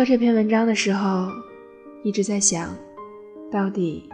[0.00, 1.28] 挑这篇文章的时候，
[2.02, 2.74] 一直在想，
[3.52, 4.08] 到底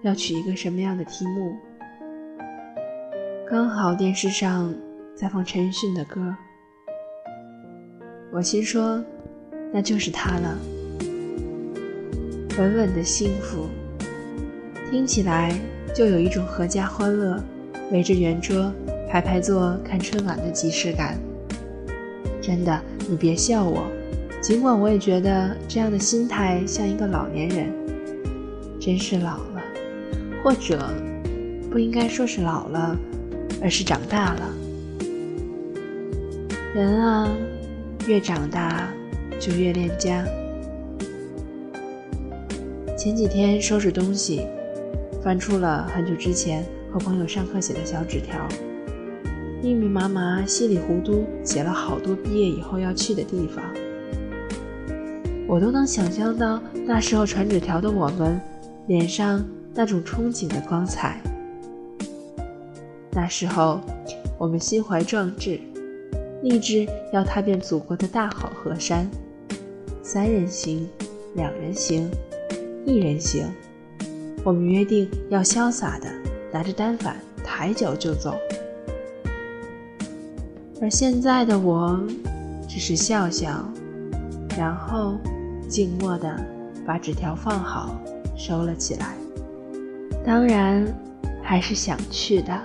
[0.00, 1.54] 要取一个什么样的题目。
[3.46, 4.74] 刚好电视上
[5.14, 6.34] 在放陈奕迅的歌，
[8.32, 9.04] 我心说，
[9.70, 10.58] 那就是他了。
[12.58, 13.66] 稳稳的幸福，
[14.90, 15.54] 听起来
[15.94, 17.38] 就有一种阖家欢乐，
[17.92, 18.72] 围着圆桌
[19.10, 21.18] 排排坐看春晚的即视感。
[22.40, 23.86] 真的，你别笑我。
[24.40, 27.72] 尽管我也觉得这样的心态像一个老年人，
[28.80, 29.62] 真是老了，
[30.42, 30.90] 或者
[31.70, 32.96] 不应该说是老了，
[33.60, 34.54] 而是长大了。
[36.74, 37.28] 人啊，
[38.06, 38.88] 越长大
[39.38, 40.24] 就越恋家。
[42.96, 44.46] 前几天收拾东西，
[45.22, 48.48] 翻出了很久之前和朋友上课写的小纸条，
[49.62, 53.62] 密密麻麻、稀里糊涂写了好多毕业以后要去的地方。
[55.48, 58.38] 我都能想象到那时候传纸条的我们
[58.86, 61.18] 脸上那种憧憬的光彩。
[63.10, 63.80] 那时候，
[64.36, 65.58] 我们心怀壮志，
[66.42, 69.10] 立志要踏遍祖国的大好河山，
[70.02, 70.86] 三人行，
[71.34, 72.10] 两人行，
[72.84, 73.50] 一人行。
[74.44, 76.08] 我们约定要潇洒的
[76.52, 78.36] 拿着单反，抬脚就走。
[80.82, 81.98] 而现在的我，
[82.68, 83.66] 只是笑笑，
[84.58, 85.16] 然后。
[85.68, 86.34] 静默地
[86.86, 88.00] 把纸条放好，
[88.34, 89.14] 收了起来。
[90.24, 90.86] 当然，
[91.42, 92.58] 还是想去的。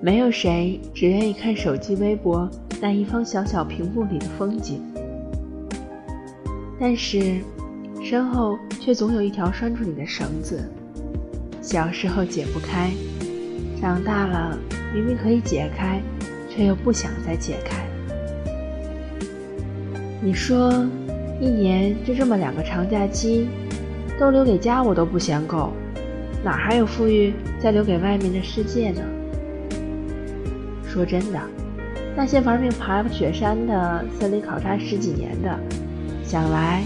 [0.00, 2.48] 没有谁只愿意看手机微博
[2.80, 4.80] 那一方小小屏幕里的风景，
[6.78, 7.40] 但是
[8.02, 10.62] 身后却总有一条拴住你的绳子。
[11.60, 12.90] 小时候解不开，
[13.80, 14.56] 长大了
[14.94, 16.00] 明明可以解开，
[16.48, 17.84] 却又不想再解开。
[20.22, 20.86] 你说？
[21.40, 23.48] 一年就这么两个长假期，
[24.18, 25.72] 都留给家我都不嫌够，
[26.44, 29.00] 哪还有富裕再留给外面的世界呢？
[30.86, 31.40] 说真的，
[32.14, 35.58] 那些玩命爬雪山的、森林考察十几年的，
[36.22, 36.82] 想来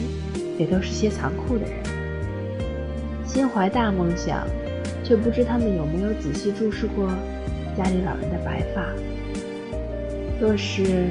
[0.56, 1.72] 也都是些残酷的人，
[3.26, 4.46] 心怀大梦想，
[5.02, 7.08] 却不知他们有没有仔细注视过
[7.76, 8.86] 家里老人的白发。
[10.40, 11.08] 若是。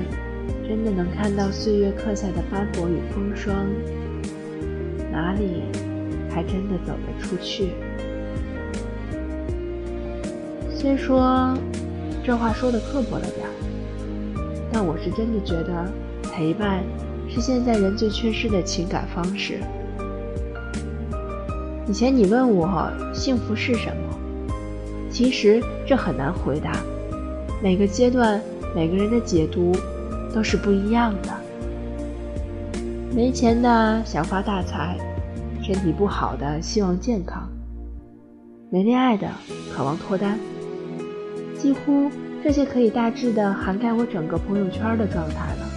[0.67, 3.67] 真的能看到岁月刻下的斑驳与风霜，
[5.11, 5.63] 哪里
[6.29, 7.73] 还真的走得出去？
[10.71, 11.53] 虽说
[12.23, 13.51] 这话说的刻薄了点儿，
[14.71, 15.91] 但我是真的觉得
[16.31, 16.83] 陪伴
[17.29, 19.59] 是现在人最缺失的情感方式。
[21.87, 24.17] 以前你问我幸福是什么，
[25.09, 26.71] 其实这很难回答，
[27.61, 28.41] 每个阶段
[28.73, 29.73] 每个人的解读。
[30.33, 31.29] 都是不一样的。
[33.15, 34.97] 没钱的想发大财，
[35.61, 37.47] 身体不好的希望健康，
[38.71, 39.29] 没恋爱的
[39.71, 40.39] 渴望脱单，
[41.57, 42.09] 几乎
[42.43, 45.69] 这些可以大致的涵盖我整个朋友圈的状态了。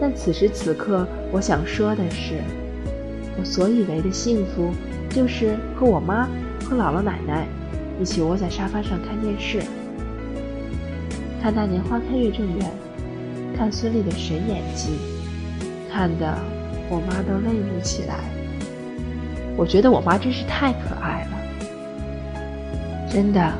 [0.00, 2.40] 但此时此刻，我想说的是，
[3.38, 4.70] 我所以为的幸福，
[5.10, 6.26] 就是和我妈
[6.64, 7.46] 和姥姥奶奶
[8.00, 9.62] 一起窝在沙发上看电视。
[11.42, 12.70] 看那年花开月正圆，
[13.56, 14.90] 看孙俪的神演技，
[15.90, 16.36] 看得
[16.90, 18.16] 我妈都泪目起来。
[19.56, 22.40] 我觉得我妈真是太可爱了，
[23.10, 23.52] 真的。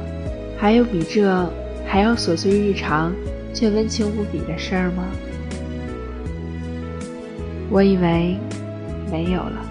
[0.59, 1.51] 还有比这
[1.87, 3.15] 还要琐碎日常
[3.55, 5.05] 却温情无比的事儿吗？
[7.71, 8.37] 我以为
[9.11, 9.65] 没有了。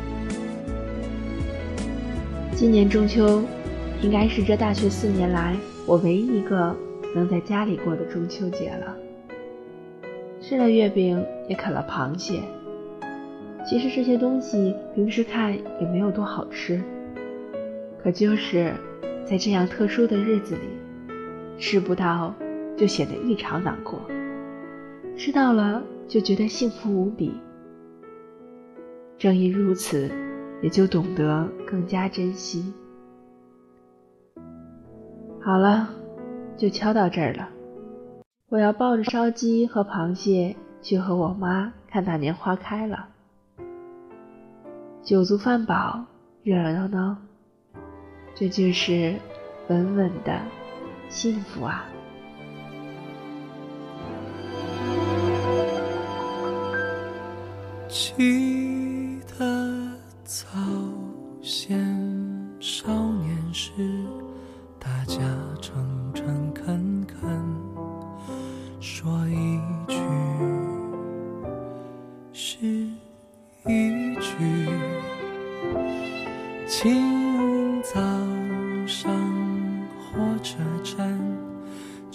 [2.55, 3.43] 今年中秋，
[4.01, 5.55] 应该是这大学四年来
[5.85, 6.75] 我唯一一个。
[7.15, 8.95] 能在家里过的中秋节了，
[10.39, 12.41] 吃了月饼，也啃了螃蟹。
[13.65, 16.81] 其实这些东西平时看也没有多好吃，
[18.01, 18.73] 可就是
[19.25, 20.61] 在这样特殊的日子里，
[21.57, 22.33] 吃不到
[22.77, 23.99] 就显得异常难过，
[25.17, 27.33] 吃到了就觉得幸福无比。
[29.17, 30.09] 正因如此，
[30.61, 32.73] 也就懂得更加珍惜。
[35.41, 35.98] 好了。
[36.59, 37.47] 就敲到这儿了。
[38.49, 43.07] 我要抱着烧鸡和螃蟹去和我妈看那年花开了。
[45.01, 46.03] 酒足饭饱，
[46.43, 47.17] 热热闹闹，
[48.35, 49.15] 这就是
[49.69, 50.37] 稳稳的
[51.07, 51.85] 幸福啊！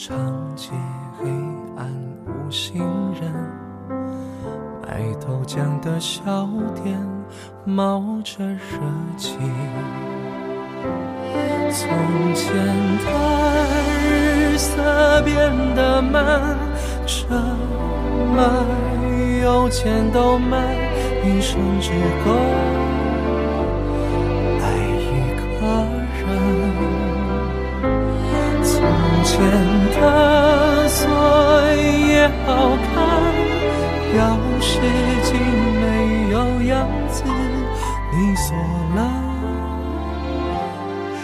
[0.07, 0.15] 长
[0.55, 0.69] 街
[1.19, 1.31] 黑
[1.79, 1.91] 暗
[2.27, 2.85] 无行
[3.19, 3.33] 人，
[4.83, 7.01] 卖豆浆的小店
[7.65, 8.59] 冒着热
[9.17, 9.39] 气。
[11.71, 11.89] 从
[12.35, 12.55] 前
[12.99, 13.07] 的
[14.05, 16.55] 日色变得慢，
[17.07, 17.25] 车
[18.37, 18.43] 马
[19.43, 20.63] 邮件都慢，
[21.25, 21.91] 一生只
[22.27, 22.31] 够
[24.61, 24.65] 爱
[25.01, 25.03] 一
[25.41, 25.43] 个
[26.21, 26.23] 人。
[28.63, 28.83] 从
[29.25, 29.41] 前
[32.25, 32.95] 也好看，
[34.17, 34.19] 钥
[34.59, 34.81] 匙
[35.25, 35.37] 竟
[35.79, 35.85] 没
[36.31, 37.23] 有样子，
[38.13, 38.57] 你锁
[38.95, 38.99] 了。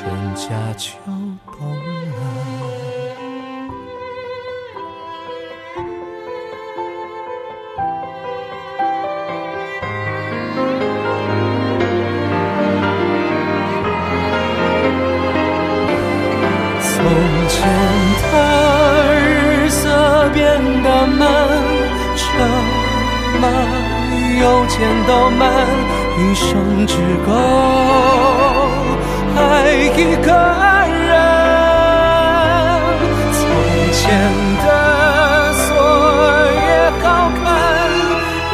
[0.04, 2.12] 人家就懂了。
[16.82, 16.92] 从
[17.48, 17.56] 前
[18.32, 18.34] 的
[20.32, 21.20] 变得慢，
[22.16, 22.22] 车
[23.40, 23.44] 马
[24.40, 25.40] 邮件都慢，
[26.18, 26.94] 一生只
[27.26, 27.28] 够
[29.36, 29.38] 爱
[29.72, 30.28] 一个
[31.06, 31.10] 人。
[33.32, 33.38] 从
[33.92, 34.00] 前
[34.64, 34.66] 的
[35.52, 35.66] 锁
[36.54, 36.64] 也
[37.00, 37.04] 好
[37.42, 37.44] 看，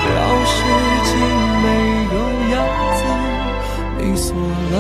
[0.07, 0.55] 钥匙
[1.05, 1.09] 竟
[1.63, 1.65] 没
[2.13, 2.15] 有
[2.55, 2.55] 样
[2.97, 2.99] 子，
[3.99, 4.27] 你锁
[4.73, 4.75] 了。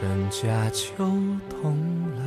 [0.00, 0.38] 人家
[0.72, 0.86] 就
[1.50, 1.62] 懂
[2.14, 2.18] 了。